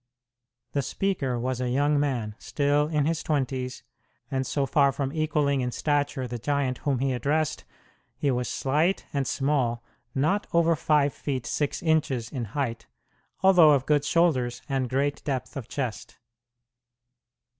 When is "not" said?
10.15-10.47